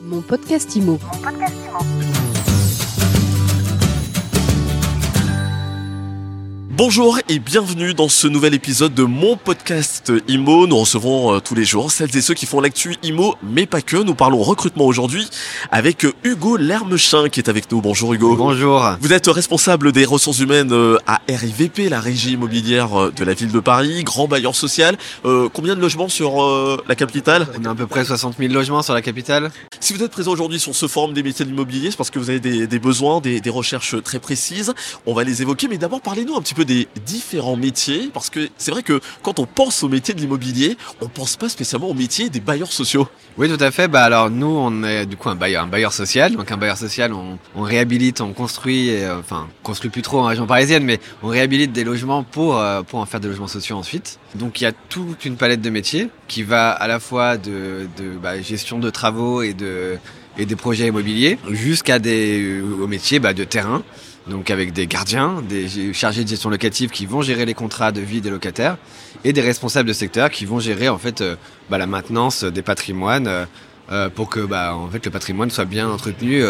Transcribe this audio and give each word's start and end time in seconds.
Mon 0.00 0.22
podcast 0.22 0.76
IMO. 0.76 0.98
Bonjour 6.78 7.18
et 7.28 7.40
bienvenue 7.40 7.92
dans 7.92 8.08
ce 8.08 8.28
nouvel 8.28 8.54
épisode 8.54 8.94
de 8.94 9.02
mon 9.02 9.36
podcast 9.36 10.12
IMO. 10.28 10.68
Nous 10.68 10.76
recevons 10.78 11.34
euh, 11.34 11.40
tous 11.40 11.56
les 11.56 11.64
jours 11.64 11.90
celles 11.90 12.16
et 12.16 12.20
ceux 12.20 12.34
qui 12.34 12.46
font 12.46 12.60
l'actu 12.60 12.94
IMO, 13.02 13.34
mais 13.42 13.66
pas 13.66 13.80
que. 13.80 13.96
Nous 13.96 14.14
parlons 14.14 14.40
recrutement 14.44 14.86
aujourd'hui 14.86 15.28
avec 15.72 16.04
euh, 16.04 16.12
Hugo 16.22 16.56
Lermechin 16.56 17.30
qui 17.30 17.40
est 17.40 17.48
avec 17.48 17.72
nous. 17.72 17.80
Bonjour 17.80 18.14
Hugo. 18.14 18.36
Bonjour. 18.36 18.94
Vous 19.00 19.12
êtes 19.12 19.26
responsable 19.26 19.90
des 19.90 20.04
ressources 20.04 20.38
humaines 20.38 20.70
euh, 20.70 20.98
à 21.08 21.20
RIVP, 21.28 21.88
la 21.88 21.98
régie 21.98 22.34
immobilière 22.34 23.10
de 23.10 23.24
la 23.24 23.34
ville 23.34 23.50
de 23.50 23.58
Paris, 23.58 24.04
grand 24.04 24.28
bailleur 24.28 24.54
social. 24.54 24.96
Euh, 25.24 25.48
combien 25.52 25.74
de 25.74 25.80
logements 25.80 26.08
sur 26.08 26.44
euh, 26.44 26.80
la 26.86 26.94
capitale? 26.94 27.48
On 27.60 27.64
a 27.64 27.70
à 27.70 27.74
peu 27.74 27.88
près 27.88 28.04
60 28.04 28.36
000 28.38 28.52
logements 28.52 28.82
sur 28.82 28.94
la 28.94 29.02
capitale. 29.02 29.50
Si 29.80 29.94
vous 29.94 30.04
êtes 30.04 30.12
présent 30.12 30.30
aujourd'hui 30.30 30.60
sur 30.60 30.76
ce 30.76 30.86
forum 30.86 31.12
des 31.12 31.24
métiers 31.24 31.44
de 31.44 31.50
l'immobilier, 31.50 31.90
c'est 31.90 31.96
parce 31.96 32.10
que 32.10 32.20
vous 32.20 32.30
avez 32.30 32.38
des, 32.38 32.68
des 32.68 32.78
besoins, 32.78 33.20
des, 33.20 33.40
des 33.40 33.50
recherches 33.50 34.00
très 34.04 34.20
précises. 34.20 34.72
On 35.06 35.12
va 35.12 35.24
les 35.24 35.42
évoquer, 35.42 35.66
mais 35.66 35.76
d'abord 35.76 36.00
parlez-nous 36.00 36.36
un 36.36 36.40
petit 36.40 36.54
peu 36.54 36.67
des 36.68 36.86
différents 37.06 37.56
métiers, 37.56 38.10
parce 38.12 38.28
que 38.28 38.48
c'est 38.58 38.70
vrai 38.70 38.82
que 38.82 39.00
quand 39.22 39.40
on 39.40 39.46
pense 39.46 39.82
au 39.82 39.88
métier 39.88 40.14
de 40.14 40.20
l'immobilier, 40.20 40.76
on 41.00 41.08
pense 41.08 41.36
pas 41.36 41.48
spécialement 41.48 41.88
au 41.88 41.94
métier 41.94 42.28
des 42.28 42.40
bailleurs 42.40 42.70
sociaux. 42.72 43.08
Oui, 43.38 43.48
tout 43.48 43.62
à 43.62 43.70
fait. 43.70 43.88
Bah 43.88 44.02
alors 44.02 44.30
nous, 44.30 44.46
on 44.46 44.84
est 44.84 45.06
du 45.06 45.16
coup 45.16 45.30
un 45.30 45.34
bailleur, 45.34 45.64
un 45.64 45.66
bailleur 45.66 45.92
social. 45.92 46.36
Donc 46.36 46.52
un 46.52 46.58
bailleur 46.58 46.76
social, 46.76 47.12
on, 47.12 47.62
réhabilite, 47.62 48.20
on 48.20 48.32
construit, 48.32 48.90
euh, 48.90 49.18
enfin, 49.18 49.48
on 49.48 49.66
construit 49.66 49.90
plus 49.90 50.02
trop 50.02 50.20
en 50.20 50.24
région 50.24 50.46
parisienne, 50.46 50.84
mais 50.84 51.00
on 51.22 51.28
réhabilite 51.28 51.72
des 51.72 51.84
logements 51.84 52.22
pour 52.22 52.58
euh, 52.58 52.82
pour 52.82 52.98
en 52.98 53.06
faire 53.06 53.20
des 53.20 53.28
logements 53.28 53.48
sociaux 53.48 53.76
ensuite. 53.76 54.18
Donc 54.34 54.60
il 54.60 54.64
y 54.64 54.66
a 54.66 54.72
toute 54.72 55.24
une 55.24 55.36
palette 55.36 55.62
de 55.62 55.70
métiers 55.70 56.10
qui 56.28 56.42
va 56.42 56.70
à 56.70 56.86
la 56.86 57.00
fois 57.00 57.38
de, 57.38 57.88
bah, 58.22 58.40
gestion 58.42 58.78
de 58.78 58.90
travaux 58.90 59.42
et 59.42 59.54
de 59.54 59.96
et 60.36 60.46
des 60.46 60.56
projets 60.56 60.86
immobiliers 60.86 61.38
jusqu'à 61.50 61.98
des 61.98 62.60
euh, 62.60 63.18
bah, 63.20 63.32
de 63.32 63.44
terrain. 63.44 63.82
Donc 64.28 64.50
avec 64.50 64.72
des 64.72 64.86
gardiens, 64.86 65.42
des 65.48 65.92
chargés 65.92 66.22
de 66.22 66.28
gestion 66.28 66.50
locative 66.50 66.90
qui 66.90 67.06
vont 67.06 67.22
gérer 67.22 67.46
les 67.46 67.54
contrats 67.54 67.92
de 67.92 68.00
vie 68.00 68.20
des 68.20 68.30
locataires 68.30 68.76
et 69.24 69.32
des 69.32 69.40
responsables 69.40 69.88
de 69.88 69.94
secteur 69.94 70.30
qui 70.30 70.44
vont 70.44 70.60
gérer 70.60 70.88
en 70.88 70.98
fait 70.98 71.20
euh, 71.20 71.36
bah, 71.70 71.78
la 71.78 71.86
maintenance 71.86 72.44
des 72.44 72.62
patrimoines 72.62 73.26
euh, 73.26 73.44
euh, 73.90 74.08
pour 74.10 74.28
que 74.28 74.40
bah, 74.40 74.74
en 74.74 74.88
fait 74.90 75.04
le 75.04 75.10
patrimoine 75.10 75.50
soit 75.50 75.64
bien 75.64 75.88
entretenu 75.88 76.42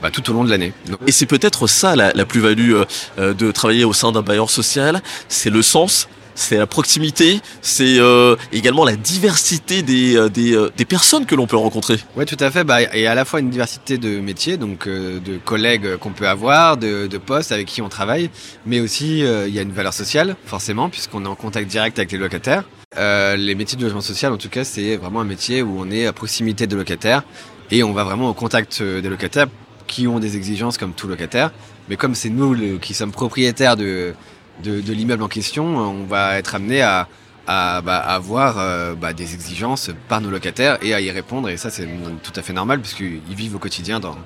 bah, 0.00 0.10
tout 0.12 0.30
au 0.30 0.32
long 0.32 0.44
de 0.44 0.50
l'année. 0.50 0.72
Et 1.06 1.12
c'est 1.12 1.26
peut-être 1.26 1.66
ça 1.66 1.96
la, 1.96 2.24
plus-value 2.24 2.74
de 3.18 3.50
travailler 3.50 3.84
au 3.84 3.92
sein 3.92 4.12
d'un 4.12 4.22
bailleur 4.22 4.48
social, 4.48 5.02
c'est 5.28 5.50
le 5.50 5.62
sens. 5.62 6.08
C'est 6.36 6.56
la 6.56 6.66
proximité, 6.66 7.40
c'est 7.62 7.98
euh, 7.98 8.34
également 8.52 8.84
la 8.84 8.96
diversité 8.96 9.82
des, 9.82 10.16
euh, 10.16 10.28
des, 10.28 10.54
euh, 10.54 10.70
des 10.76 10.84
personnes 10.84 11.26
que 11.26 11.34
l'on 11.36 11.46
peut 11.46 11.56
rencontrer. 11.56 11.98
Ouais, 12.16 12.26
tout 12.26 12.36
à 12.40 12.50
fait. 12.50 12.64
Bah, 12.64 12.82
et 12.82 13.06
à 13.06 13.14
la 13.14 13.24
fois 13.24 13.38
une 13.38 13.50
diversité 13.50 13.98
de 13.98 14.18
métiers, 14.18 14.56
donc 14.56 14.88
euh, 14.88 15.20
de 15.20 15.38
collègues 15.38 15.96
qu'on 15.98 16.10
peut 16.10 16.26
avoir, 16.26 16.76
de, 16.76 17.06
de 17.06 17.18
postes 17.18 17.52
avec 17.52 17.68
qui 17.68 17.82
on 17.82 17.88
travaille, 17.88 18.30
mais 18.66 18.80
aussi 18.80 19.24
euh, 19.24 19.46
il 19.46 19.54
y 19.54 19.60
a 19.60 19.62
une 19.62 19.72
valeur 19.72 19.94
sociale, 19.94 20.36
forcément, 20.44 20.88
puisqu'on 20.88 21.24
est 21.24 21.28
en 21.28 21.36
contact 21.36 21.70
direct 21.70 21.98
avec 21.98 22.10
les 22.10 22.18
locataires. 22.18 22.64
Les 22.96 23.54
métiers 23.56 23.76
de 23.76 23.82
logement 23.82 24.00
social, 24.00 24.32
en 24.32 24.36
tout 24.36 24.48
cas, 24.48 24.62
c'est 24.64 24.96
vraiment 24.96 25.20
un 25.20 25.24
métier 25.24 25.62
où 25.62 25.80
on 25.80 25.90
est 25.90 26.06
à 26.06 26.12
proximité 26.12 26.68
de 26.68 26.76
locataires 26.76 27.24
et 27.72 27.82
on 27.82 27.92
va 27.92 28.04
vraiment 28.04 28.28
au 28.28 28.34
contact 28.34 28.80
des 28.82 29.08
locataires 29.08 29.48
qui 29.88 30.06
ont 30.06 30.20
des 30.20 30.36
exigences 30.36 30.78
comme 30.78 30.92
tout 30.92 31.08
locataire. 31.08 31.50
Mais 31.88 31.96
comme 31.96 32.14
c'est 32.14 32.28
nous 32.30 32.78
qui 32.78 32.94
sommes 32.94 33.10
propriétaires 33.10 33.76
de, 33.76 34.14
de, 34.62 34.80
de 34.80 34.92
l'immeuble 34.92 35.22
en 35.22 35.28
question, 35.28 35.64
on 35.64 36.04
va 36.04 36.38
être 36.38 36.54
amené 36.54 36.82
à, 36.82 37.08
à, 37.46 37.80
bah, 37.82 37.98
à 37.98 38.14
avoir 38.14 38.58
euh, 38.58 38.94
bah, 38.94 39.12
des 39.12 39.34
exigences 39.34 39.90
par 40.08 40.20
nos 40.20 40.30
locataires 40.30 40.78
et 40.82 40.94
à 40.94 41.00
y 41.00 41.10
répondre. 41.10 41.48
Et 41.48 41.56
ça, 41.56 41.70
c'est 41.70 41.88
tout 42.22 42.32
à 42.36 42.42
fait 42.42 42.52
normal 42.52 42.80
puisqu'ils 42.80 43.20
vivent 43.34 43.56
au 43.56 43.58
quotidien 43.58 44.00
dans, 44.00 44.16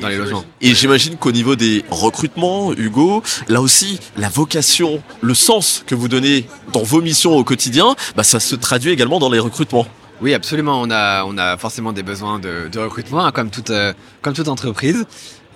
dans 0.00 0.08
les 0.08 0.16
logements. 0.16 0.44
Et 0.60 0.74
j'imagine 0.74 1.16
qu'au 1.16 1.32
niveau 1.32 1.56
des 1.56 1.84
recrutements, 1.90 2.72
Hugo, 2.72 3.22
là 3.48 3.60
aussi, 3.60 4.00
la 4.16 4.28
vocation, 4.28 5.02
le 5.22 5.34
sens 5.34 5.84
que 5.86 5.94
vous 5.94 6.08
donnez 6.08 6.46
dans 6.72 6.82
vos 6.82 7.00
missions 7.00 7.36
au 7.36 7.44
quotidien, 7.44 7.94
bah, 8.16 8.24
ça 8.24 8.40
se 8.40 8.54
traduit 8.54 8.90
également 8.90 9.18
dans 9.18 9.30
les 9.30 9.38
recrutements. 9.38 9.86
Oui, 10.20 10.34
absolument. 10.34 10.80
On 10.82 10.90
a, 10.90 11.24
on 11.24 11.38
a 11.38 11.56
forcément 11.56 11.92
des 11.92 12.02
besoins 12.02 12.40
de, 12.40 12.66
de 12.66 12.80
recrutement, 12.80 13.24
hein, 13.24 13.30
comme 13.30 13.50
toute, 13.50 13.70
euh, 13.70 13.92
comme 14.20 14.34
toute 14.34 14.48
entreprise, 14.48 15.06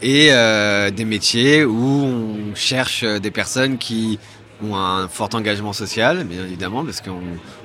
et 0.03 0.29
euh, 0.33 0.91
des 0.91 1.05
métiers 1.05 1.65
où 1.65 2.05
on 2.05 2.55
cherche 2.55 3.05
euh, 3.05 3.19
des 3.19 3.31
personnes 3.31 3.79
qui 3.79 4.19
ont 4.63 4.77
un 4.77 5.09
fort 5.09 5.31
engagement 5.35 5.73
social, 5.73 6.25
bien 6.25 6.45
évidemment, 6.45 6.85
parce 6.85 7.01
qu'on 7.01 7.21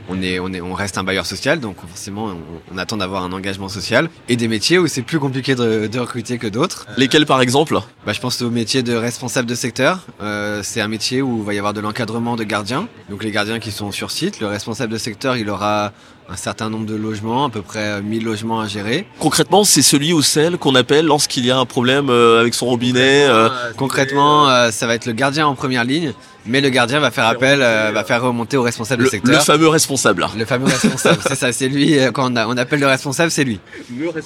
on 0.10 0.22
est, 0.22 0.40
on 0.40 0.52
est, 0.54 0.62
on 0.62 0.74
reste 0.74 0.98
un 0.98 1.04
bailleur 1.04 1.26
social, 1.26 1.60
donc 1.60 1.76
forcément, 1.88 2.26
on, 2.26 2.38
on 2.74 2.78
attend 2.78 2.98
d'avoir 2.98 3.24
un 3.24 3.32
engagement 3.32 3.70
social, 3.70 4.10
et 4.30 4.36
des 4.36 4.48
métiers 4.48 4.78
où 4.80 4.88
c'est 4.88 5.02
plus 5.02 5.20
compliqué 5.20 5.56
de, 5.56 5.88
de 5.88 6.00
recruter 6.00 6.38
que 6.38 6.48
d'autres. 6.48 6.86
Lesquels 6.98 7.26
par 7.26 7.42
exemple? 7.42 7.78
Bah, 8.06 8.14
je 8.14 8.20
pense 8.20 8.42
au 8.42 8.50
métier 8.50 8.84
de 8.84 8.94
responsable 8.96 9.48
de 9.50 9.56
secteur. 9.56 10.00
Euh, 10.22 10.62
c'est 10.64 10.82
un 10.82 10.88
métier 10.88 11.22
où 11.22 11.40
il 11.40 11.46
va 11.46 11.54
y 11.54 11.58
avoir 11.58 11.74
de 11.74 11.82
l'encadrement 11.82 12.36
de 12.36 12.44
gardiens. 12.44 12.88
Donc 13.10 13.24
les 13.24 13.32
gardiens 13.32 13.60
qui 13.60 13.72
sont 13.72 13.92
sur 13.92 14.12
site. 14.12 14.40
Le 14.40 14.48
responsable 14.48 14.94
de 14.94 14.98
secteur, 14.98 15.36
il 15.38 15.50
aura 15.50 15.92
un 16.30 16.36
certain 16.36 16.70
nombre 16.70 16.86
de 16.86 16.96
logements, 16.96 17.46
à 17.46 17.50
peu 17.50 17.62
près 17.62 18.02
1000 18.02 18.26
logements 18.26 18.60
à 18.60 18.68
gérer. 18.68 19.08
Concrètement, 19.18 19.64
c'est 19.64 19.82
celui 19.82 20.12
ou 20.12 20.22
celle 20.22 20.58
qu'on 20.58 20.76
appelle 20.76 21.06
lorsqu'il 21.06 21.46
y 21.46 21.52
a 21.52 21.58
un 21.58 21.66
problème 21.66 22.10
euh, 22.10 22.42
avec 22.42 22.54
son 22.54 22.66
robinet. 22.66 23.26
euh, 23.30 23.48
Concrètement, 23.78 24.50
euh, 24.50 24.70
ça 24.72 24.88
va 24.88 24.96
être 24.96 25.06
le 25.06 25.14
gardien 25.14 25.48
en 25.48 25.56
première 25.56 25.86
ligne, 25.86 26.12
mais 26.46 26.60
le 26.60 26.68
gardien 26.68 27.00
va 27.00 27.12
faire 27.12 27.28
appel, 27.28 27.62
euh, 27.62 27.92
va 27.94 28.04
faire 28.04 28.22
remonter 28.22 28.58
au 28.58 28.62
responsable 28.62 29.04
le, 29.04 29.08
de 29.08 29.12
secteur. 29.12 29.34
le 29.36 29.40
fameux 29.40 29.70
responsable. 29.70 29.97
Le 30.38 30.46
fameux 30.46 30.66
responsable, 30.66 31.20
c'est 31.28 31.36
ça, 31.36 31.52
c'est 31.52 31.68
lui, 31.68 31.98
euh, 32.00 32.12
quand 32.12 32.32
on, 32.32 32.36
a- 32.36 32.48
on 32.48 32.56
appelle 32.58 32.80
le 32.80 32.88
responsable, 32.88 33.32
c'est 33.32 33.44
lui. 33.44 33.60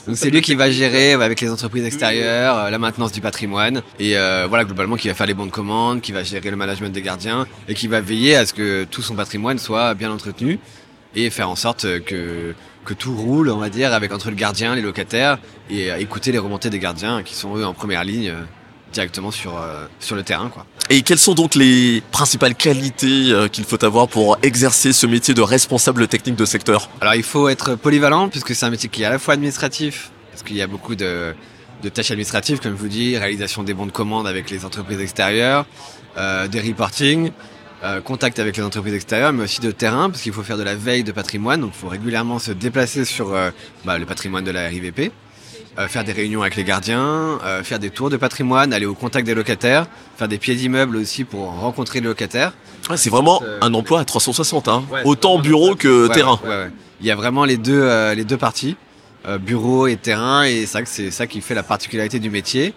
Donc 0.07 0.17
c'est 0.17 0.29
lui 0.29 0.41
qui 0.41 0.55
va 0.55 0.69
gérer 0.71 1.13
avec 1.13 1.39
les 1.41 1.49
entreprises 1.49 1.85
extérieures, 1.85 2.57
euh, 2.57 2.69
la 2.69 2.77
maintenance 2.79 3.11
du 3.11 3.21
patrimoine, 3.21 3.81
et 3.99 4.17
euh, 4.17 4.45
voilà, 4.49 4.65
globalement, 4.65 4.95
qui 4.97 5.07
va 5.07 5.13
faire 5.13 5.27
les 5.27 5.33
bons 5.33 5.45
de 5.45 5.51
commande, 5.51 6.01
qui 6.01 6.11
va 6.11 6.23
gérer 6.23 6.49
le 6.49 6.55
management 6.57 6.91
des 6.91 7.01
gardiens, 7.01 7.47
et 7.67 7.73
qui 7.73 7.87
va 7.87 8.01
veiller 8.01 8.35
à 8.35 8.45
ce 8.45 8.53
que 8.53 8.83
tout 8.85 9.01
son 9.01 9.15
patrimoine 9.15 9.57
soit 9.59 9.93
bien 9.93 10.11
entretenu, 10.11 10.59
et 11.15 11.29
faire 11.29 11.49
en 11.49 11.55
sorte 11.55 11.83
que, 12.05 12.53
que 12.85 12.93
tout 12.93 13.15
roule, 13.15 13.49
on 13.49 13.57
va 13.57 13.69
dire, 13.69 13.93
avec 13.93 14.11
entre 14.13 14.29
le 14.29 14.35
gardien, 14.35 14.75
les 14.75 14.81
locataires, 14.81 15.37
et 15.69 15.89
écouter 15.99 16.31
les 16.31 16.37
remontées 16.39 16.69
des 16.69 16.79
gardiens, 16.79 17.23
qui 17.23 17.35
sont 17.35 17.55
eux 17.57 17.65
en 17.65 17.73
première 17.73 18.03
ligne, 18.03 18.33
directement 18.91 19.31
sur, 19.31 19.57
euh, 19.57 19.85
sur 20.00 20.16
le 20.16 20.24
terrain, 20.24 20.50
quoi. 20.50 20.66
Et 20.90 21.02
quelles 21.03 21.19
sont 21.19 21.34
donc 21.34 21.56
les 21.56 22.03
principales 22.12 22.56
qualités 22.56 23.31
euh, 23.31 23.47
qu'il 23.47 23.63
faut 23.63 23.84
avoir 23.84 24.07
pour 24.07 24.38
exercer 24.44 24.91
ce 24.94 25.07
métier 25.07 25.34
de 25.34 25.41
responsable 25.41 26.07
technique 26.07 26.35
de 26.35 26.46
secteur? 26.46 26.90
Alors 27.00 27.16
il 27.16 27.24
faut 27.24 27.47
être 27.47 27.75
polyvalent 27.75 28.29
puisque 28.29 28.53
c'est 28.53 28.66
un 28.66 28.69
métier 28.69 28.90
qui 28.90 29.03
est 29.03 29.06
à 29.06 29.09
la 29.09 29.19
fois 29.19 29.34
administratif, 29.35 30.12
parce 30.31 30.44
qu'il 30.44 30.57
y 30.57 30.62
a 30.62 30.68
beaucoup 30.68 30.96
de, 30.96 31.34
de 31.81 31.90
tâches 31.90 32.12
administratives, 32.12 32.59
comme 32.59 32.74
je 32.74 32.81
vous 32.81 32.90
dis, 32.90 33.18
réalisation 33.18 33.63
des 33.63 33.74
bons 33.74 33.85
de 33.85 33.91
commande 33.91 34.28
avec 34.28 34.50
les 34.50 34.66
entreprises 34.66 35.00
extérieures, 35.00 35.66
euh, 36.18 36.47
des 36.47 36.59
reporting, 36.59 37.31
contact 38.03 38.38
avec 38.38 38.58
les 38.58 38.63
entreprises 38.63 38.94
extérieures, 38.94 39.34
mais 39.34 39.46
aussi 39.46 39.59
de 39.59 39.72
terrain, 39.72 40.12
parce 40.12 40.22
qu'il 40.22 40.34
faut 40.34 40.44
faire 40.44 40.58
de 40.58 40.62
la 40.62 40.75
veille 40.75 41.03
de 41.03 41.12
patrimoine, 41.12 41.62
donc 41.62 41.72
il 41.73 41.79
faut 41.79 41.88
régulièrement 41.88 42.38
se 42.38 42.52
déplacer 42.52 43.06
sur 43.06 43.35
bah, 43.85 43.97
le 43.97 44.06
patrimoine 44.06 44.44
de 44.44 44.52
la 44.52 44.68
RIVP. 44.68 45.12
Euh, 45.79 45.87
faire 45.87 46.03
des 46.03 46.11
réunions 46.11 46.41
avec 46.41 46.55
les 46.55 46.63
gardiens, 46.63 47.39
euh, 47.45 47.63
faire 47.63 47.79
des 47.79 47.89
tours 47.89 48.09
de 48.09 48.17
patrimoine, 48.17 48.73
aller 48.73 48.85
au 48.85 48.93
contact 48.93 49.25
des 49.25 49.33
locataires, 49.33 49.87
faire 50.17 50.27
des 50.27 50.37
pieds 50.37 50.55
d'immeuble 50.55 50.97
aussi 50.97 51.23
pour 51.23 51.45
rencontrer 51.49 51.99
les 52.01 52.07
locataires. 52.07 52.53
Ouais, 52.89 52.97
C'est 52.97 53.09
vraiment 53.09 53.41
Euh, 53.45 53.59
un 53.61 53.73
emploi 53.73 53.99
à 54.01 54.05
360, 54.05 54.67
hein. 54.67 54.83
Ouais, 54.91 55.01
autant 55.05 55.39
bureau 55.39 55.75
que 55.75 56.07
Ouais, 56.07 56.13
terrain. 56.13 56.39
ouais, 56.43 56.49
ouais. 56.49 56.69
Il 56.99 57.07
y 57.07 57.11
a 57.11 57.15
vraiment 57.15 57.45
les 57.45 57.57
deux, 57.57 57.81
euh, 57.81 58.13
les 58.13 58.25
deux 58.25 58.37
parties, 58.37 58.75
euh, 59.27 59.37
bureau 59.37 59.87
et 59.87 59.95
terrain, 59.97 60.43
et 60.43 60.61
c'est 60.61 60.65
ça 60.67 60.81
que 60.81 60.89
c'est 60.89 61.11
ça 61.11 61.25
qui 61.27 61.41
fait 61.41 61.55
la 61.55 61.63
particularité 61.63 62.19
du 62.19 62.29
métier. 62.29 62.73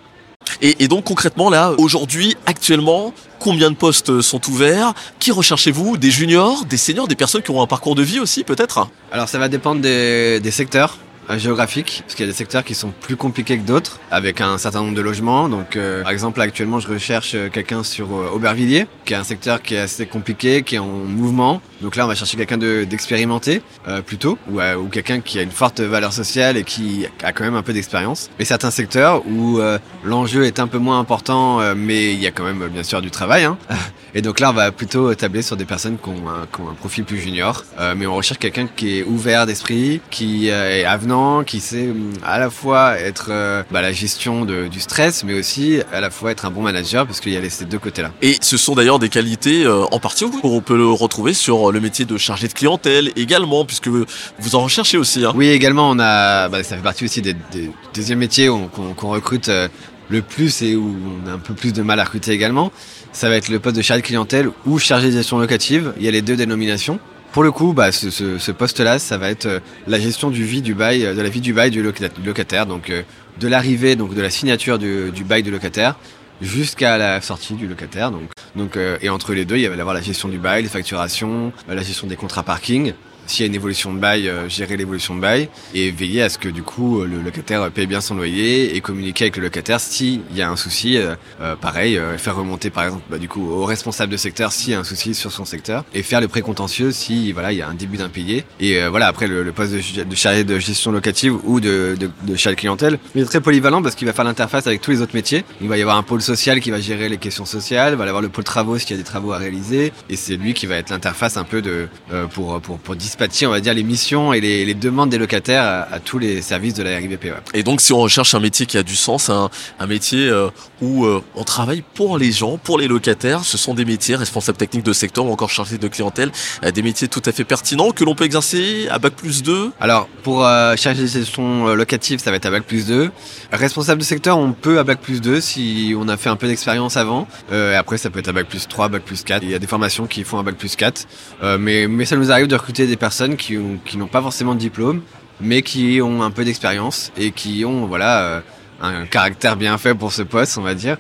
Et, 0.61 0.85
et 0.85 0.89
donc 0.89 1.05
concrètement 1.05 1.49
là, 1.51 1.73
aujourd'hui, 1.79 2.37
actuellement, 2.47 3.15
combien 3.39 3.71
de 3.71 3.77
postes 3.77 4.21
sont 4.21 4.41
ouverts? 4.51 4.93
Qui 5.19 5.31
recherchez-vous? 5.33 5.97
Des 5.97 6.11
juniors, 6.11 6.65
des 6.67 6.77
seniors, 6.77 7.09
des 7.09 7.17
personnes 7.17 7.41
qui 7.43 7.51
ont 7.51 7.63
un 7.63 7.67
parcours 7.67 7.95
de 7.95 8.03
vie 8.03 8.21
aussi 8.21 8.45
peut-être? 8.45 8.87
Alors 9.11 9.29
ça 9.29 9.39
va 9.39 9.49
dépendre 9.49 9.81
des, 9.81 10.41
des 10.41 10.51
secteurs. 10.51 10.99
Euh, 11.31 11.39
géographiques, 11.39 12.03
parce 12.05 12.15
qu'il 12.15 12.27
y 12.27 12.29
a 12.29 12.33
des 12.33 12.37
secteurs 12.37 12.65
qui 12.65 12.75
sont 12.75 12.93
plus 13.01 13.17
compliqués 13.17 13.59
que 13.59 13.67
d'autres, 13.67 13.99
avec 14.11 14.41
un 14.41 14.59
certain 14.59 14.81
nombre 14.81 14.95
de 14.95 15.01
logements. 15.01 15.49
Donc, 15.49 15.77
euh, 15.77 16.03
par 16.03 16.13
exemple, 16.13 16.41
actuellement, 16.41 16.81
je 16.81 16.89
recherche 16.89 17.33
euh, 17.35 17.49
quelqu'un 17.49 17.83
sur 17.83 18.07
euh, 18.15 18.31
Aubervilliers, 18.35 18.87
qui 19.05 19.13
est 19.13 19.17
un 19.17 19.25
secteur 19.25 19.63
qui 19.63 19.75
est 19.75 19.79
assez 19.81 20.07
compliqué, 20.07 20.63
qui 20.63 20.77
est 20.77 20.79
en 20.79 20.87
mouvement. 20.87 21.61
Donc 21.81 21.97
là, 21.97 22.05
on 22.05 22.09
va 22.09 22.15
chercher 22.15 22.37
quelqu'un 22.37 22.59
de- 22.59 22.85
d'expérimenté, 22.85 23.63
euh, 23.89 24.01
plutôt, 24.03 24.39
ou, 24.51 24.59
quelqu'un 24.91 25.21
qui 25.21 25.39
a 25.39 25.43
une 25.43 25.51
forte 25.51 25.81
valeur 25.81 26.13
sociale 26.13 26.57
et 26.57 26.65
qui 26.65 27.07
a 27.23 27.33
quand 27.33 27.45
même 27.45 27.57
un 27.57 27.63
peu 27.63 27.73
d'expérience. 27.73 28.31
Mais 28.39 28.45
certains 28.45 28.71
secteurs 28.71 29.27
où 29.27 29.61
l'enjeu 30.05 30.45
est 30.45 30.61
un 30.61 30.67
peu 30.67 30.79
moins 30.79 30.99
important, 30.99 31.61
mais 31.75 32.13
il 32.13 32.21
y 32.21 32.27
a 32.27 32.31
quand 32.31 32.45
même, 32.45 32.69
bien 32.69 32.83
sûr, 32.83 33.03
du 33.03 33.11
travail. 33.11 33.45
Hein. 33.45 33.59
Et 34.17 34.23
donc 34.23 34.39
là, 34.39 34.51
on 34.51 34.53
va 34.53 34.71
plutôt 34.71 35.13
tabler 35.15 35.43
sur 35.43 35.57
des 35.57 35.65
personnes 35.65 35.99
qui 35.99 36.09
ont 36.09 36.29
un, 36.29 36.47
qui 36.47 36.61
ont 36.61 36.71
un 36.71 36.75
profil 36.75 37.05
plus 37.05 37.19
junior. 37.19 37.65
Mais 37.97 38.07
on 38.07 38.15
recherche 38.15 38.39
quelqu'un 38.39 38.69
qui 38.69 38.99
est 38.99 39.03
ouvert 39.03 39.47
d'esprit, 39.47 40.01
qui 40.11 40.49
est 40.49 40.85
avenant 40.85 41.14
qui 41.47 41.61
sait 41.61 41.89
hum, 41.89 42.13
à 42.25 42.39
la 42.39 42.51
fois 42.51 42.99
être 42.99 43.29
euh, 43.31 43.63
bah, 43.71 43.83
la 43.83 43.93
gestion 43.93 44.45
de- 44.45 44.69
du 44.69 44.81
stress, 44.81 45.25
mais 45.25 45.35
aussi 45.35 45.79
à 45.93 46.01
la 46.01 46.11
fois 46.11 46.31
être 46.31 46.45
un 46.47 46.51
bon 46.51 46.63
manager, 46.63 47.07
parce 47.07 47.21
qu'il 47.21 47.33
y 47.33 47.37
a 47.37 47.41
les- 47.41 47.51
ces 47.51 47.65
deux 47.65 47.79
côtés-là. 47.79 48.11
Et 48.23 48.37
ce 48.41 48.57
sont 48.57 48.75
d'ailleurs 48.75 48.99
des 48.99 49.09
qualités 49.09 49.65
euh, 49.65 49.85
en 49.91 49.99
partie 50.01 50.25
qu'on 50.31 50.61
peut 50.61 50.77
le 50.77 50.87
retrouver 50.89 51.35
sur 51.35 51.73
le 51.73 51.81
métier 51.81 52.05
de 52.05 52.17
chargé 52.19 52.49
de 52.49 52.53
clientèle 52.53 53.13
également, 53.17 53.65
puisque 53.65 53.89
vous 53.89 54.55
en 54.55 54.61
recherchez 54.63 54.97
aussi. 54.99 55.25
Hein. 55.25 55.33
Oui, 55.35 55.49
également, 55.49 55.91
on 55.91 55.99
a, 55.99 56.49
bah, 56.49 56.63
ça 56.63 56.77
fait 56.77 56.83
partie 56.83 57.05
aussi 57.05 57.21
des, 57.23 57.35
des 57.53 57.71
deuxièmes 57.95 58.19
métiers 58.19 58.49
où 58.49 58.69
on- 58.79 58.95
qu'on 58.95 59.09
recrute 59.11 59.49
euh, 59.49 59.69
le 60.11 60.21
plus 60.23 60.63
et 60.63 60.77
où 60.77 60.95
on 61.25 61.29
a 61.29 61.33
un 61.35 61.39
peu 61.39 61.55
plus 61.55 61.73
de 61.73 61.83
mal 61.83 61.99
à 62.01 62.05
recruter 62.05 62.33
également. 62.33 62.71
Ça 63.13 63.29
va 63.29 63.37
être 63.37 63.49
le 63.49 63.59
poste 63.61 63.77
de 63.77 63.83
chargé 63.83 64.03
de 64.03 64.07
clientèle 64.07 64.51
ou 64.67 64.79
chargé 64.79 65.07
de 65.09 65.13
gestion 65.13 65.39
locative. 65.39 65.93
Il 65.99 66.05
y 66.05 66.09
a 66.09 66.11
les 66.11 66.21
deux 66.23 66.37
dénominations. 66.37 66.99
Pour 67.35 67.43
le 67.43 67.51
coup, 67.51 67.73
bah, 67.73 67.91
ce, 67.91 68.53
poste-là, 68.53 69.01
ça 69.01 69.19
va 69.19 69.29
être 69.29 69.47
euh, 69.47 69.59
la 69.89 69.99
gestion 69.99 70.31
du 70.31 70.45
vie 70.45 70.63
du 70.63 70.73
bail, 70.73 71.05
euh, 71.05 71.15
de 71.17 71.21
la 71.21 71.29
vie 71.29 71.41
du 71.41 71.53
bail 71.53 71.73
du 71.73 71.83
loca- 71.83 72.09
du 72.09 72.25
locataire, 72.25 72.65
donc 72.65 72.91
euh, 72.91 73.03
de 73.41 73.49
l'arrivée, 73.49 73.97
donc 73.97 74.15
de 74.15 74.23
la 74.23 74.31
signature 74.31 74.79
du, 74.79 75.11
bail 75.25 75.43
du 75.43 75.51
locataire 75.51 75.97
jusqu'à 76.41 76.97
la 76.97 77.21
sortie 77.21 77.55
du 77.55 77.67
locataire. 77.67 78.13
Donc, 78.13 78.79
et 79.03 79.09
entre 79.09 79.35
les 79.35 79.45
deux, 79.45 79.57
il 79.57 79.69
va 79.69 79.75
y 79.75 79.81
avoir 79.81 79.95
la 79.97 80.01
gestion 80.01 80.29
du 80.29 80.39
bail, 80.39 80.63
les 80.63 80.69
facturations, 80.69 81.53
la 81.69 81.83
gestion 81.83 82.07
des 82.07 82.15
contrats 82.15 82.45
parking. 82.45 82.93
S'il 83.27 83.45
y 83.45 83.45
a 83.45 83.47
une 83.49 83.55
évolution 83.55 83.93
de 83.93 83.99
bail, 83.99 84.29
euh, 84.29 84.49
gérer 84.49 84.77
l'évolution 84.77 85.15
de 85.15 85.21
bail 85.21 85.49
et 85.75 85.91
veiller 85.91 86.23
à 86.23 86.29
ce 86.29 86.39
que 86.39 86.49
du 86.49 86.63
coup 86.63 87.01
euh, 87.01 87.07
le 87.07 87.23
locataire 87.23 87.71
paye 87.71 87.87
bien 87.87 88.01
son 88.01 88.15
loyer 88.15 88.77
et 88.77 88.81
communiquer 88.81 89.25
avec 89.25 89.37
le 89.37 89.45
locataire 89.45 89.81
s'il 89.81 90.21
y 90.35 90.43
a 90.43 90.51
un 90.51 90.57
souci. 90.57 90.97
euh, 90.99 91.15
pareil, 91.61 91.99
faire 92.19 92.37
remonter 92.37 92.71
par 92.71 92.85
exemple 92.85 93.03
bah, 93.11 93.19
du 93.19 93.29
coup 93.29 93.51
au 93.51 93.65
responsable 93.65 94.13
de 94.13 94.17
secteur 94.17 94.53
s'il 94.53 94.73
y 94.73 94.75
a 94.75 94.81
un 94.81 94.85
souci 94.85 95.15
sur 95.15 95.33
son 95.33 95.45
secteur 95.45 95.85
et 95.95 96.03
faire 96.03 96.21
le 96.21 96.29
précontentieux 96.29 96.93
si 96.93 97.33
voilà 97.33 97.53
il 97.53 97.59
y 97.59 97.63
a 97.63 97.69
un 97.69 97.75
début 97.75 97.97
d'impayé. 97.97 98.45
Et 98.61 98.87
voilà 98.89 99.07
après 99.07 99.27
le, 99.27 99.51
poste 99.53 99.73
de, 99.73 100.15
chargé 100.15 100.45
de 100.45 100.59
gestion 100.59 100.93
locative 100.93 101.37
ou 101.45 101.61
de, 101.61 101.97
chargé 102.37 102.51
de 102.51 102.61
clientèle, 102.61 102.99
il 103.15 103.23
est 103.23 103.25
très 103.25 103.41
polyvalent 103.41 103.83
parce 103.83 103.95
qu'il 103.95 104.07
va 104.07 104.13
faire 104.13 104.25
l'interface 104.25 104.67
avec 104.67 104.81
tous 104.81 104.91
les 104.91 105.01
autres 105.01 105.15
métiers. 105.15 105.45
Il 105.61 105.69
va 105.69 105.77
y 105.79 105.83
avoir 105.83 105.97
un 105.97 106.03
pôle 106.03 106.23
social 106.23 106.61
qui 106.61 106.71
va 106.71 106.81
gérer 106.81 107.09
les 107.09 107.19
questions 107.19 107.47
sociales, 107.47 107.95
il 107.95 107.99
va 107.99 108.05
y 108.05 108.09
avoir 108.09 108.23
le 108.23 108.29
pôle 108.29 108.45
travaux 108.45 108.79
s'il 108.79 108.91
y 108.91 108.95
a 108.95 108.97
des 108.97 109.05
travaux 109.05 109.33
à 109.33 109.39
réaliser 109.39 109.93
et 110.09 110.17
c'est 110.17 110.37
lui 110.37 110.55
qui 110.55 110.67
va 110.67 110.77
être 110.77 110.91
l'interface 110.91 111.37
un 111.37 111.45
peu 111.45 111.63
de 111.63 111.89
pour, 112.33 112.61
pour 112.61 112.79
pour 112.79 112.97
dispatcher 113.15 113.47
on 113.47 113.51
va 113.51 113.61
dire 113.61 113.75
les 113.75 113.85
missions 113.85 114.33
et 114.33 114.41
les, 114.41 114.65
les 114.65 114.75
demandes 114.75 115.09
des 115.09 115.19
locataires 115.19 115.63
à, 115.63 115.95
à 115.95 116.01
tous 116.01 116.19
les 116.19 116.43
services 116.43 116.75
de 116.75 116.83
la 116.83 116.97
RIVP. 116.97 117.31
ouais. 117.31 117.37
Et 117.55 117.63
donc 117.63 117.81
si 117.81 117.93
on 117.93 117.99
recherche 117.99 118.35
un 118.35 118.41
métier 118.41 118.67
qui 118.67 118.77
a 118.77 118.83
du 118.83 118.97
sens, 118.97 119.31
un, 119.31 119.51
un 119.79 119.87
métier 119.87 120.29
euh, 120.29 120.49
où 120.81 121.05
euh, 121.05 121.23
on 121.37 121.45
travaille 121.45 121.85
pour 121.95 122.19
les 122.19 122.33
gens, 122.33 122.59
pour 122.59 122.79
les 122.79 122.89
locataires, 122.89 123.45
ce 123.45 123.57
sont 123.57 123.75
des 123.75 123.85
métiers, 123.85 124.17
responsables 124.17 124.59
techniques 124.59 124.85
de 124.85 124.93
secteur 124.93 125.27
ou 125.27 125.33
encore 125.33 125.51
chargés 125.51 125.79
de 125.79 125.87
clientèle, 125.89 126.33
euh, 126.65 126.73
des 126.73 126.83
métiers 126.83 127.07
tout 127.07 127.23
à 127.25 127.31
fait 127.33 127.45
pertinents 127.45 127.93
que 127.93 128.05
l'on 128.05 128.17
peut 128.17 128.25
exercer 128.25 128.89
à 128.91 128.99
Bac 128.99 129.15
plus 129.15 129.43
2. 129.43 129.71
Alors, 129.81 130.09
pour 130.23 130.41
chargé 130.77 131.03
de 131.03 131.07
gestion 131.07 131.75
locative, 131.75 132.19
ça 132.19 132.31
va 132.31 132.37
être 132.37 132.47
à 132.47 132.51
Bac 132.51 132.65
plus 132.65 132.87
2. 132.87 133.11
Responsable 133.53 134.01
de 134.01 134.05
secteur, 134.05 134.39
on 134.39 134.53
peut 134.53 134.79
à 134.79 134.85
Bac 134.85 135.01
plus 135.01 135.21
2 135.21 135.41
si 135.41 135.95
on 135.97 136.09
a 136.09 136.17
fait 136.17 136.31
un 136.31 136.37
peu 136.37 136.47
d'expérience 136.49 136.97
avant. 136.97 137.29
Et 137.53 137.75
après, 137.75 137.99
ça 137.99 138.11
peut 138.11 138.19
être 138.19 138.29
à 138.29 138.33
Bac 138.33 138.49
plus 138.49 138.67
3, 138.67 138.89
Bac 138.89 139.03
plus 139.03 139.23
4. 139.23 139.43
Il 139.43 139.51
y 139.51 139.55
a 139.55 139.59
des 139.59 139.67
formations 139.67 140.07
qui 140.07 140.25
font 140.25 140.39
à 140.39 140.43
Bac 140.43 140.57
plus 140.57 140.77
4. 140.77 141.07
Euh, 141.43 141.59
mais, 141.59 141.87
mais 141.89 142.05
ça 142.05 142.17
nous 142.17 142.31
arrive 142.31 142.47
de 142.47 142.57
recruter 142.57 142.87
des 142.87 142.97
personnes 143.07 143.37
qui, 143.37 143.59
ont- 143.59 143.79
qui 143.85 143.97
n'ont 143.99 144.07
pas 144.17 144.23
forcément 144.23 144.55
de 144.55 144.61
diplôme, 144.69 145.03
mais 145.41 145.61
qui 145.63 146.01
ont 146.01 146.23
un 146.23 146.31
peu 146.31 146.43
d'expérience 146.45 147.13
et 147.19 147.33
qui 147.33 147.65
ont 147.67 147.85
voilà 147.87 148.13
euh, 148.23 148.41
un 148.81 149.05
caractère 149.07 149.57
bien 149.57 149.77
fait 149.79 149.95
pour 149.95 150.11
ce 150.19 150.23
poste, 150.23 150.57
on 150.57 150.63
va 150.63 150.75
dire. 150.75 150.97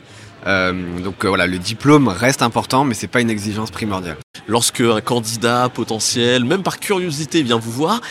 Euh, 0.46 0.72
donc 1.06 1.24
euh, 1.24 1.28
voilà, 1.28 1.46
le 1.46 1.58
diplôme 1.58 2.08
reste 2.08 2.42
important, 2.42 2.84
mais 2.84 2.92
c'est 2.94 3.06
pas 3.16 3.22
une 3.22 3.30
exigence 3.30 3.70
primordiale. 3.70 4.18
Lorsque 4.46 4.82
un 4.82 5.00
candidat 5.00 5.70
potentiel, 5.70 6.44
même 6.44 6.62
par 6.62 6.78
curiosité, 6.78 7.42
vient 7.42 7.58
vous 7.58 7.70
voir, 7.72 8.02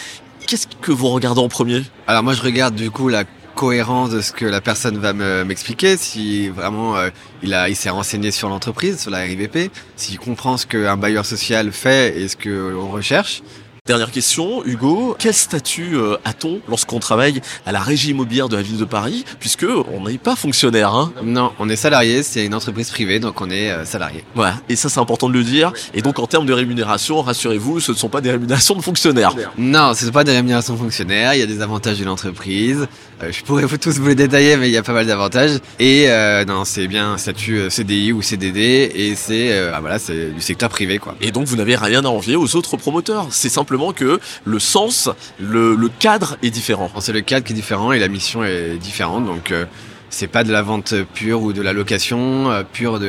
qu'est-ce 0.47 0.65
que 0.81 0.91
vous 0.91 1.09
regardez 1.09 1.41
en 1.41 1.49
premier? 1.49 1.83
Alors 2.07 2.23
moi 2.23 2.33
je 2.33 2.41
regarde 2.41 2.73
du 2.73 2.89
coup 2.89 3.09
la 3.09 3.25
cohérence 3.55 4.09
de 4.09 4.21
ce 4.21 4.31
que 4.31 4.45
la 4.47 4.61
personne 4.61 4.97
va 4.97 5.13
me- 5.13 5.43
m'expliquer, 5.43 5.95
si 5.97 6.49
vraiment 6.49 6.97
euh, 6.97 7.09
il 7.43 7.53
a 7.53 7.69
il 7.69 7.75
s'est 7.75 7.91
renseigné 7.91 8.31
sur 8.31 8.49
l'entreprise, 8.49 8.99
sur 8.99 9.11
la 9.11 9.19
RIVP, 9.19 9.69
s'il 9.95 10.17
comprend 10.17 10.57
ce 10.57 10.65
qu'un 10.65 10.97
bailleur 10.97 11.25
social 11.27 11.71
fait 11.71 12.17
et 12.19 12.27
ce 12.27 12.35
que 12.35 12.49
l'on 12.49 12.89
recherche. 12.89 13.43
Dernière 13.85 14.11
question, 14.11 14.63
Hugo, 14.63 15.13
quel 15.19 15.33
statut 15.33 15.97
euh, 15.97 16.15
a-t-on 16.23 16.61
lorsqu'on 16.69 16.99
travaille 16.99 17.41
à 17.65 17.73
la 17.73 17.81
régie 17.81 18.11
immobilière 18.11 18.47
de 18.47 18.55
la 18.55 18.61
ville 18.61 18.77
de 18.77 18.85
Paris, 18.85 19.25
puisque 19.41 19.65
on 19.65 20.07
n'est 20.07 20.17
pas 20.17 20.37
fonctionnaire, 20.37 20.93
hein? 20.93 21.11
Non, 21.21 21.51
on 21.59 21.67
est 21.67 21.75
salarié, 21.75 22.23
c'est 22.23 22.45
une 22.45 22.55
entreprise 22.55 22.89
privée, 22.89 23.19
donc 23.19 23.41
on 23.41 23.49
est 23.49 23.71
euh, 23.71 23.83
salarié. 23.83 24.23
Voilà, 24.35 24.55
et 24.69 24.77
ça 24.77 24.87
c'est 24.87 25.01
important 25.01 25.27
de 25.27 25.33
le 25.33 25.43
dire. 25.43 25.73
Et 25.93 26.01
donc 26.01 26.17
en 26.19 26.27
termes 26.27 26.45
de 26.45 26.53
rémunération, 26.53 27.21
rassurez-vous, 27.21 27.81
ce 27.81 27.91
ne 27.91 27.97
sont 27.97 28.07
pas 28.07 28.21
des 28.21 28.31
rémunérations 28.31 28.75
de 28.75 28.81
fonctionnaires. 28.81 29.35
Non, 29.57 29.91
c'est 29.93 30.13
pas 30.13 30.23
des 30.23 30.31
rémunérations 30.31 30.77
fonctionnaires, 30.77 31.33
il 31.33 31.41
y 31.41 31.43
a 31.43 31.45
des 31.45 31.61
avantages 31.61 31.99
de 31.99 32.05
l'entreprise. 32.05 32.87
Euh, 33.21 33.31
je 33.31 33.43
pourrais 33.43 33.65
vous 33.65 33.77
tous 33.77 33.99
vous 33.99 34.07
les 34.07 34.15
détailler, 34.15 34.57
mais 34.57 34.69
il 34.69 34.73
y 34.73 34.77
a 34.77 34.83
pas 34.83 34.93
mal 34.93 35.05
d'avantages. 35.05 35.59
Et 35.79 36.05
euh, 36.07 36.45
non, 36.45 36.65
c'est 36.65 36.87
bien 36.87 37.13
un 37.13 37.17
statut 37.17 37.69
CDI 37.69 38.11
ou 38.11 38.21
CDD, 38.21 38.91
et 38.95 39.15
c'est 39.15 39.51
euh, 39.51 39.73
ah, 39.73 39.81
voilà, 39.81 39.99
c'est 39.99 40.31
du 40.31 40.41
secteur 40.41 40.69
privé 40.69 40.99
quoi. 40.99 41.15
Et 41.21 41.31
donc 41.31 41.47
vous 41.47 41.55
n'avez 41.55 41.75
rien 41.75 42.05
à 42.05 42.07
envier 42.07 42.35
aux 42.35 42.55
autres 42.55 42.77
promoteurs. 42.77 43.27
C'est 43.31 43.49
simplement 43.73 43.91
que 43.93 44.19
le 44.45 44.59
sens, 44.59 45.09
le, 45.39 45.75
cadre 45.99 46.37
est 46.43 46.51
différent. 46.51 46.91
C'est 46.99 47.11
le 47.11 47.21
cadre 47.21 47.43
qui 47.45 47.53
est 47.53 47.55
différent 47.55 47.91
et 47.91 47.97
la 47.99 48.07
mission 48.07 48.43
est 48.43 48.77
différente, 48.77 49.25
donc 49.25 49.51
euh, 49.51 49.65
c'est 50.11 50.27
pas 50.27 50.43
de 50.43 50.51
la 50.51 50.61
vente 50.61 50.93
pure 51.15 51.41
ou 51.41 51.53
de 51.53 51.61
la 51.63 51.73
location 51.73 52.51
euh, 52.51 52.61
pure 52.63 52.99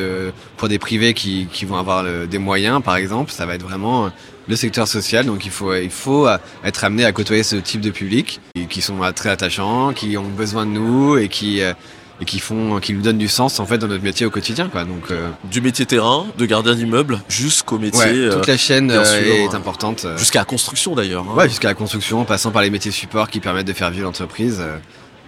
pour 0.57 0.67
des 0.67 0.79
privés 0.79 1.13
qui, 1.13 1.47
vont 1.67 1.77
avoir 1.77 2.01
le- 2.03 2.25
des 2.25 2.39
moyens 2.39 2.81
par 2.81 2.95
exemple. 2.95 3.31
Ça 3.31 3.45
va 3.45 3.53
être 3.53 3.61
vraiment 3.61 4.05
euh, 4.07 4.09
le 4.47 4.55
secteur 4.55 4.87
social, 4.87 5.27
donc 5.27 5.45
il 5.45 5.51
faut 5.51 5.71
euh, 5.71 6.37
être 6.63 6.83
amené 6.83 7.05
à 7.05 7.11
côtoyer 7.11 7.43
ce 7.43 7.57
type 7.57 7.81
de 7.81 7.91
public 7.91 8.41
qui 8.69 8.81
sont 8.81 9.03
euh, 9.03 9.11
très 9.11 9.29
attachants, 9.29 9.93
qui 9.93 10.17
ont 10.17 10.23
besoin 10.29 10.65
de 10.65 10.71
nous 10.71 11.15
et 11.17 11.27
qui 11.27 11.61
euh, 11.61 11.73
et 12.21 12.25
qui 12.25 12.39
font 12.39 12.79
qui 12.79 12.93
nous 12.93 13.01
donnent 13.01 13.17
du 13.17 13.27
sens 13.27 13.59
en 13.59 13.65
fait 13.65 13.77
dans 13.77 13.87
notre 13.87 14.03
métier 14.03 14.25
au 14.25 14.29
quotidien 14.29 14.67
quoi. 14.69 14.83
Donc 14.85 15.11
euh, 15.11 15.29
Du 15.51 15.61
métier 15.61 15.85
terrain, 15.85 16.25
de 16.37 16.45
gardien 16.45 16.75
d'immeuble, 16.75 17.19
jusqu'au 17.29 17.77
métier, 17.79 17.99
ouais, 18.01 18.13
euh, 18.15 18.33
toute 18.37 18.47
la 18.47 18.57
chaîne 18.57 18.91
euh, 18.91 19.03
sûr, 19.03 19.15
est 19.15 19.47
hein. 19.47 19.49
importante. 19.53 20.05
jusqu'à 20.17 20.39
la 20.39 20.45
construction 20.45 20.95
d'ailleurs. 20.95 21.25
hein. 21.29 21.35
Ouais, 21.35 21.49
jusqu'à 21.49 21.67
la 21.67 21.73
construction, 21.73 22.21
en 22.21 22.25
passant 22.25 22.51
par 22.51 22.61
les 22.61 22.69
métiers 22.69 22.91
support 22.91 23.29
qui 23.29 23.39
permettent 23.39 23.67
de 23.67 23.73
faire 23.73 23.89
vivre 23.91 24.05
l'entreprise. 24.05 24.61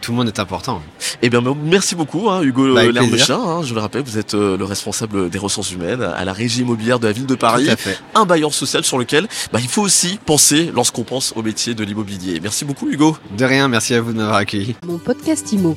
tout 0.01 0.11
le 0.11 0.17
monde 0.17 0.27
est 0.27 0.39
important. 0.39 0.81
Eh 1.21 1.29
bien, 1.29 1.41
merci 1.63 1.95
beaucoup, 1.95 2.29
hein, 2.29 2.41
Hugo 2.43 2.73
Bah. 2.75 2.81
Hein, 2.83 3.61
je 3.63 3.73
le 3.73 3.79
rappelle, 3.79 4.03
vous 4.03 4.17
êtes 4.17 4.35
euh, 4.35 4.55
le 4.57 4.63
responsable 4.63 5.29
des 5.29 5.39
ressources 5.39 5.71
humaines 5.71 6.01
à 6.03 6.23
la 6.23 6.33
régie 6.33 6.61
immobilière 6.61 6.99
de 6.99 7.07
la 7.07 7.11
ville 7.13 7.25
de 7.25 7.35
Paris. 7.35 7.65
Tout 7.65 7.71
à 7.71 7.75
fait. 7.75 7.99
Un 8.15 8.25
bailleur 8.25 8.53
social 8.53 8.83
sur 8.83 8.97
lequel 8.99 9.27
bah, 9.51 9.59
il 9.61 9.67
faut 9.67 9.81
aussi 9.81 10.19
penser 10.25 10.71
lorsqu'on 10.73 11.03
pense 11.03 11.33
au 11.35 11.41
métier 11.41 11.73
de 11.73 11.83
l'immobilier. 11.83 12.39
Merci 12.41 12.63
beaucoup, 12.65 12.87
Hugo. 12.89 13.17
De 13.35 13.43
rien, 13.45 13.67
merci 13.67 13.95
à 13.95 14.01
vous 14.01 14.13
de 14.13 14.17
m'avoir 14.17 14.37
accueilli. 14.37 14.75
Mon 14.85 14.99
podcast 14.99 15.51
Imo. 15.51 15.75